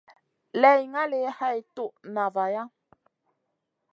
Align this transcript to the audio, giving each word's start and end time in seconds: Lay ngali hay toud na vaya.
Lay 0.61 0.79
ngali 0.91 1.21
hay 1.37 1.59
toud 1.75 1.95
na 2.13 2.23
vaya. 2.35 2.63